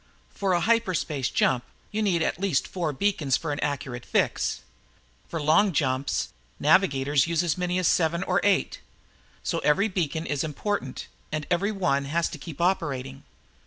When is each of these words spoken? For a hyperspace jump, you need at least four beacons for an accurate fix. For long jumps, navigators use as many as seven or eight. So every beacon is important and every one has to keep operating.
For 0.31 0.53
a 0.53 0.61
hyperspace 0.61 1.29
jump, 1.29 1.63
you 1.91 2.01
need 2.01 2.23
at 2.23 2.41
least 2.41 2.67
four 2.67 2.91
beacons 2.91 3.37
for 3.37 3.51
an 3.51 3.59
accurate 3.59 4.03
fix. 4.03 4.61
For 5.27 5.39
long 5.39 5.73
jumps, 5.73 6.29
navigators 6.59 7.27
use 7.27 7.43
as 7.43 7.55
many 7.55 7.77
as 7.77 7.87
seven 7.87 8.23
or 8.23 8.41
eight. 8.43 8.79
So 9.43 9.59
every 9.59 9.89
beacon 9.89 10.25
is 10.25 10.43
important 10.43 11.05
and 11.31 11.45
every 11.51 11.71
one 11.71 12.05
has 12.05 12.29
to 12.29 12.39
keep 12.39 12.59
operating. 12.59 13.21